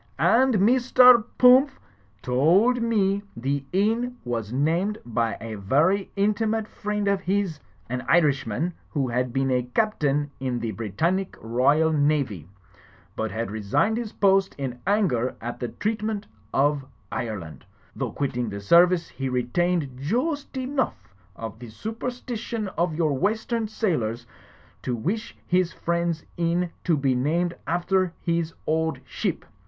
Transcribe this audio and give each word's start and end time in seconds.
"And 0.17 0.55
Mr. 0.55 1.23
Pumph 1.37 1.79
to 2.23 2.31
old 2.33 2.81
me 2.81 3.21
the 3.37 3.63
inn 3.71 4.17
was 4.25 4.51
named 4.51 4.97
by 5.05 5.37
a 5.39 5.57
vary 5.59 6.09
intimate 6.15 6.67
friend 6.67 7.07
of 7.07 7.21
his, 7.21 7.59
an 7.87 8.03
Irishman 8.09 8.73
who 8.89 9.09
had 9.09 9.31
been 9.31 9.51
a 9.51 9.61
Captain 9.75 10.31
in 10.39 10.57
the 10.57 10.71
Britannic 10.71 11.33
Roysl 11.33 11.93
Navy, 11.95 12.49
but 13.15 13.29
had 13.29 13.51
resigned 13.51 13.97
his 13.97 14.11
po 14.11 14.37
ost 14.37 14.55
in 14.57 14.79
anger 14.87 15.35
at 15.39 15.59
the 15.59 15.67
treatment 15.67 16.25
of 16.51 16.83
Ire 17.11 17.37
land. 17.39 17.63
Though 17.95 18.11
quitting 18.11 18.49
the 18.49 18.59
service, 18.59 19.07
he 19.07 19.29
retained 19.29 19.99
joost 19.99 20.57
enough 20.57 21.13
of 21.35 21.59
the 21.59 21.69
superstition 21.69 22.69
of 22.69 22.95
your 22.95 23.13
western 23.15 23.67
sailors, 23.67 24.25
to 24.81 24.95
wish 24.95 25.37
his 25.45 25.71
friend's 25.73 26.25
inn 26.37 26.71
to 26.85 26.97
be 26.97 27.13
named 27.13 27.55
after 27.67 28.13
his 28.23 28.55
old 28.65 28.99
ship. 29.05 29.45